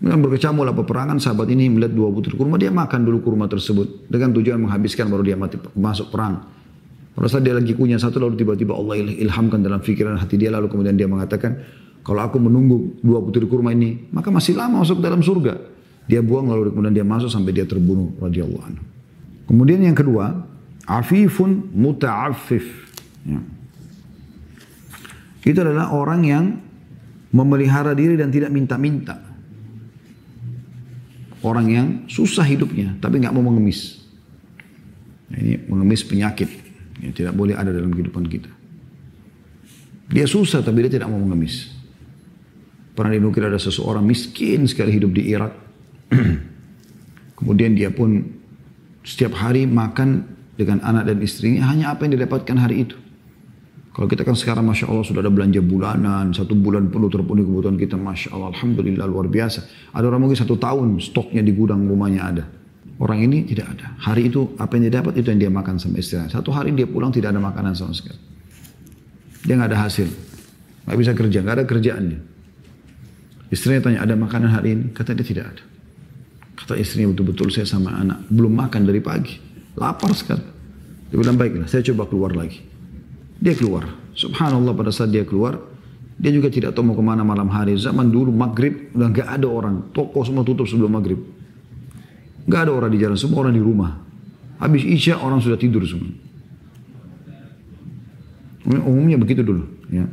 [0.00, 4.08] Dengan berkecamuk lah peperangan, sahabat ini melihat dua butir kurma, dia makan dulu kurma tersebut.
[4.08, 6.40] Dengan tujuan menghabiskan baru dia mati, masuk perang.
[7.12, 10.96] Pada dia lagi kunyah satu lalu tiba-tiba Allah ilhamkan dalam fikiran hati dia lalu kemudian
[10.96, 11.60] dia mengatakan
[12.00, 15.60] kalau aku menunggu dua butir kurma ini maka masih lama masuk dalam surga.
[16.08, 18.82] Dia buang lalu kemudian dia masuk sampai dia terbunuh radhiyallahu anhu.
[19.52, 20.32] Kemudian yang kedua,
[20.88, 22.66] afifun muta'affif.
[23.28, 23.40] Ya.
[25.44, 26.44] Itu adalah orang yang
[27.36, 29.29] memelihara diri dan tidak minta-minta.
[31.40, 34.04] Orang yang susah hidupnya tapi nggak mau mengemis.
[35.32, 36.50] Ini mengemis penyakit.
[37.00, 38.52] Yang tidak boleh ada dalam kehidupan kita.
[40.10, 41.72] Dia susah tapi dia tidak mau mengemis.
[42.92, 45.52] Pernah dinukil ada seseorang miskin sekali hidup di Irak.
[47.40, 48.20] Kemudian dia pun
[49.00, 50.28] setiap hari makan
[50.60, 53.00] dengan anak dan istrinya hanya apa yang didapatkan hari itu.
[54.00, 57.76] Kalau kita kan sekarang Masya Allah sudah ada belanja bulanan, satu bulan penuh terpenuhi kebutuhan
[57.76, 59.92] kita, Masya Allah, Alhamdulillah luar biasa.
[59.92, 62.48] Ada orang mungkin satu tahun stoknya di gudang rumahnya ada.
[62.96, 63.92] Orang ini tidak ada.
[64.00, 66.32] Hari itu apa yang dia dapat itu yang dia makan sama istrinya.
[66.32, 68.16] Satu hari dia pulang tidak ada makanan sama sekali.
[69.44, 70.08] Dia nggak ada hasil.
[70.88, 72.18] Nggak bisa kerja, nggak ada kerjaannya.
[73.52, 74.84] Istrinya tanya, ada makanan hari ini?
[74.96, 75.62] Kata dia tidak ada.
[76.56, 78.24] Kata istrinya betul-betul saya sama anak.
[78.32, 79.36] Belum makan dari pagi.
[79.76, 80.48] Lapar sekali.
[81.12, 82.69] Dia bilang, baiklah saya coba keluar lagi.
[83.40, 83.88] Dia keluar.
[84.12, 85.56] Subhanallah pada saat dia keluar,
[86.20, 87.72] dia juga tidak tahu mau ke mana malam hari.
[87.80, 89.88] Zaman dulu maghrib udah nggak ada orang.
[89.96, 91.16] Toko semua tutup sebelum maghrib.
[92.44, 93.96] Gak ada orang di jalan, semua orang di rumah.
[94.60, 96.12] Habis Isya orang sudah tidur semua.
[98.68, 99.64] Umumnya begitu dulu.
[99.88, 100.04] Ya.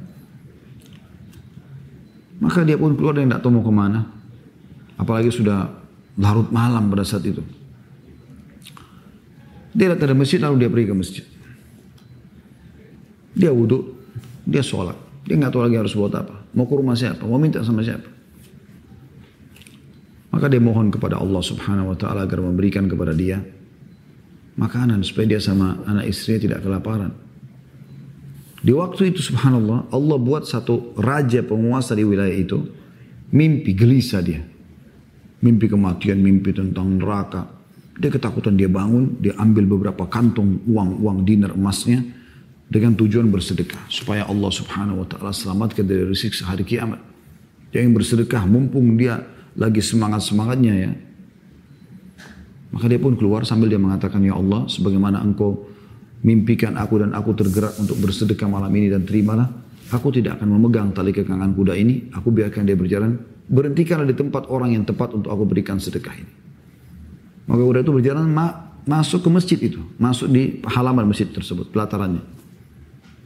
[2.39, 4.07] Maka dia pun keluar dan tidak tahu mau ke mana.
[4.95, 5.67] Apalagi sudah
[6.15, 7.43] larut malam pada saat itu.
[9.75, 11.25] Dia datang dari masjid lalu dia pergi ke masjid.
[13.37, 13.93] Dia wudhu,
[14.49, 14.97] dia sholat.
[15.29, 16.49] Dia nggak tahu lagi harus buat apa.
[16.57, 18.09] Mau ke rumah siapa, mau minta sama siapa.
[20.33, 23.41] Maka dia mohon kepada Allah subhanahu wa ta'ala agar memberikan kepada dia
[24.57, 27.13] makanan supaya dia sama anak istrinya tidak kelaparan.
[28.57, 32.57] Di waktu itu subhanallah Allah buat satu raja penguasa di wilayah itu
[33.29, 34.41] mimpi gelisah dia.
[35.37, 37.45] Mimpi kematian, mimpi tentang neraka.
[38.01, 42.16] Dia ketakutan dia bangun, dia ambil beberapa kantong uang-uang dinar emasnya
[42.67, 46.99] dengan tujuan bersedekah supaya Allah subhanahu wa ta'ala selamatkan dari risik sehari kiamat.
[47.71, 49.23] Yang bersedekah mumpung dia
[49.55, 50.91] lagi semangat-semangatnya ya.
[52.75, 55.65] Maka dia pun keluar sambil dia mengatakan, Ya Allah, sebagaimana engkau
[56.21, 59.47] mimpikan aku dan aku tergerak untuk bersedekah malam ini dan terimalah.
[59.87, 63.15] Aku tidak akan memegang tali kekangan kuda ini, aku biarkan dia berjalan.
[63.47, 66.31] Berhentikanlah di tempat orang yang tepat untuk aku berikan sedekah ini.
[67.47, 72.36] Maka kuda itu berjalan ma masuk ke masjid itu, masuk di halaman masjid tersebut, pelatarannya.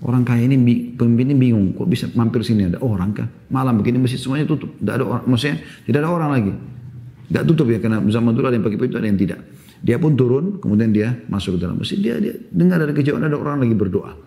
[0.02, 0.58] Orang kaya ini,
[0.98, 3.30] pemimpin ini bingung, kok bisa mampir sini ada orang kah?
[3.54, 6.54] Malam begini masjid semuanya tutup, tidak ada orang, maksudnya tidak ada orang lagi.
[7.30, 9.40] Tidak tutup ya, karena zaman dulu ada yang pakai pintu, ada yang tidak.
[9.86, 13.38] Dia pun turun, kemudian dia masuk ke dalam masjid, dia, dia dengar dari kejauhan ada
[13.38, 14.18] orang lagi berdoa.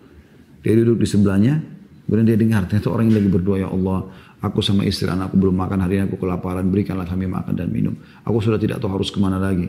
[0.63, 1.59] Dia duduk di sebelahnya,
[2.07, 3.99] kemudian dia dengar, ternyata orang yang lagi berdoa, ya Allah,
[4.39, 7.99] aku sama istri anakku belum makan hari ini, aku kelaparan, berikanlah kami makan dan minum.
[8.23, 9.67] Aku sudah tidak tahu harus ke mana lagi.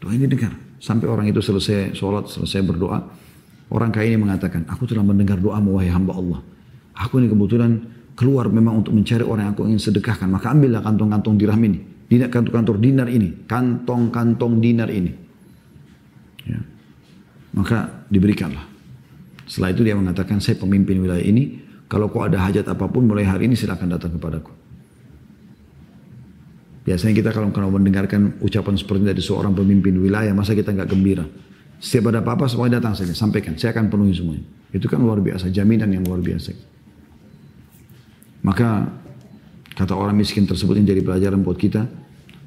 [0.00, 3.12] Doa ini dengar, sampai orang itu selesai sholat, selesai berdoa,
[3.72, 6.40] Orang kaya ini mengatakan, aku telah mendengar doamu wahai hamba Allah.
[6.94, 7.80] Aku ini kebetulan
[8.14, 10.28] keluar memang untuk mencari orang yang aku ingin sedekahkan.
[10.30, 11.78] Maka ambillah kantong-kantong dirham ini.
[12.06, 13.28] Dinar kantong-kantong dinar ini.
[13.48, 15.12] Kantong-kantong dinar ini.
[16.46, 16.60] Ya.
[17.56, 18.62] Maka diberikanlah.
[19.48, 21.64] Setelah itu dia mengatakan, saya pemimpin wilayah ini.
[21.88, 24.50] Kalau kau ada hajat apa pun mulai hari ini silakan datang kepadaku.
[26.84, 31.24] Biasanya kita kalau kalau mendengarkan ucapan seperti dari seorang pemimpin wilayah, masa kita nggak gembira?
[31.84, 33.60] Setiap ada apa-apa semuanya datang saja, sampaikan.
[33.60, 34.40] Saya akan penuhi semuanya.
[34.72, 36.56] Itu kan luar biasa, jaminan yang luar biasa.
[38.40, 38.88] Maka
[39.76, 41.84] kata orang miskin tersebut yang jadi pelajaran buat kita,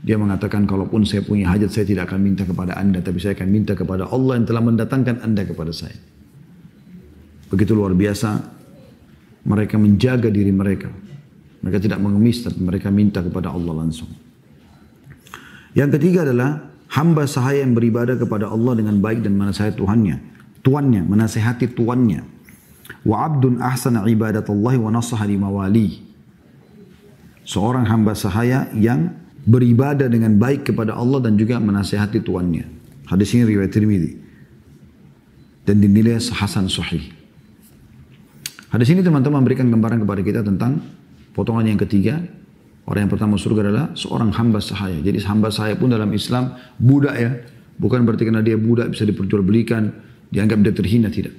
[0.02, 3.50] dia mengatakan kalaupun saya punya hajat saya tidak akan minta kepada anda, tapi saya akan
[3.54, 5.98] minta kepada Allah yang telah mendatangkan anda kepada saya.
[7.54, 8.42] Begitu luar biasa
[9.46, 10.90] mereka menjaga diri mereka.
[11.62, 14.10] Mereka tidak mengemis, tapi mereka minta kepada Allah langsung.
[15.78, 20.16] Yang ketiga adalah hamba sahaya yang beribadah kepada Allah dengan baik dan menasihati Tuhannya,
[20.64, 22.22] tuannya, menasihati tuannya.
[23.04, 25.88] Wa abdun ahsana ibadatallahi wa nasaha li mawali.
[27.48, 29.16] Seorang hamba sahaya yang
[29.48, 32.68] beribadah dengan baik kepada Allah dan juga menasihati tuannya.
[33.08, 34.12] Hadis ini riwayat Tirmidzi
[35.64, 37.08] dan dinilai hasan sahih.
[38.68, 40.84] Hadis ini teman-teman memberikan gambaran kepada kita tentang
[41.32, 42.20] potongan yang ketiga.
[42.88, 45.04] Orang yang pertama surga adalah seorang hamba sahaya.
[45.04, 47.32] Jadi hamba sahaya pun dalam Islam budak ya.
[47.76, 49.92] Bukan berarti karena dia budak bisa diperjualbelikan,
[50.32, 51.36] dianggap dia terhina tidak.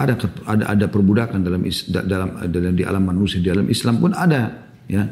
[0.00, 0.16] Ada
[0.48, 1.60] ada ada perbudakan dalam
[2.08, 5.04] dalam dalam di alam manusia di alam Islam pun ada ya.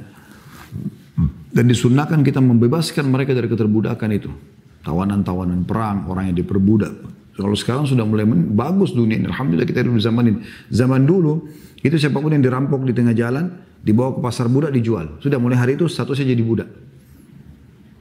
[1.53, 4.32] Dan disunahkan kita membebaskan mereka dari keterbudakan itu.
[4.80, 7.18] Tawanan-tawanan perang, orang yang diperbudak.
[7.39, 9.30] Kalau sekarang sudah mulai bagus dunia ini.
[9.30, 10.39] Alhamdulillah kita hidup di zaman ini.
[10.74, 11.47] Zaman dulu,
[11.78, 13.47] itu siapa pun yang dirampok di tengah jalan,
[13.78, 15.22] dibawa ke pasar budak dijual.
[15.22, 16.66] Sudah mulai hari itu statusnya jadi budak.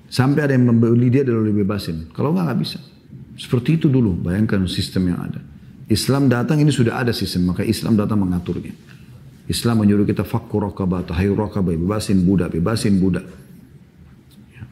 [0.09, 2.09] Sampai ada yang membeli dia dan dibebasin.
[2.17, 2.79] Kalau enggak, enggak bisa.
[3.37, 5.37] Seperti itu dulu, bayangkan sistem yang ada.
[5.85, 8.73] Islam datang ini sudah ada sistem, maka Islam datang mengaturnya.
[9.45, 13.23] Islam menyuruh kita fakku rokabah, tahayu rokabah, bebasin budak, bebasin budak.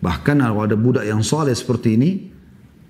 [0.01, 2.34] Bahkan kalau ada budak yang soleh seperti ini,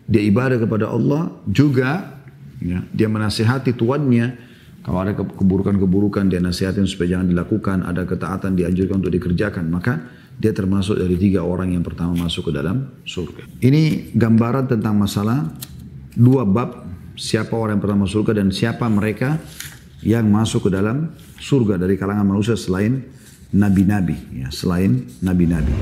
[0.05, 2.21] dia ibadah kepada Allah juga,
[2.61, 4.37] ya, dia menasihati tuannya,
[4.85, 9.97] kalau ada keburukan-keburukan dia nasihatin supaya jangan dilakukan, ada ketaatan dianjurkan untuk dikerjakan, maka
[10.37, 13.49] dia termasuk dari tiga orang yang pertama masuk ke dalam surga.
[13.65, 15.49] Ini gambaran tentang masalah
[16.13, 16.85] dua bab
[17.17, 19.41] siapa orang yang pertama surga dan siapa mereka
[20.05, 23.01] yang masuk ke dalam surga dari kalangan manusia selain
[23.55, 25.73] nabi-nabi, ya, selain nabi-nabi.